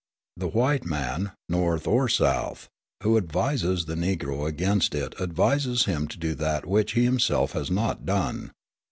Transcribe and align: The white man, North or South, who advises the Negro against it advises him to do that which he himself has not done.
The 0.35 0.47
white 0.47 0.83
man, 0.83 1.33
North 1.47 1.85
or 1.85 2.09
South, 2.09 2.67
who 3.03 3.17
advises 3.17 3.85
the 3.85 3.93
Negro 3.93 4.47
against 4.49 4.95
it 4.95 5.13
advises 5.21 5.85
him 5.85 6.07
to 6.07 6.17
do 6.17 6.33
that 6.33 6.65
which 6.65 6.93
he 6.93 7.03
himself 7.03 7.51
has 7.51 7.69
not 7.69 8.03
done. 8.03 8.49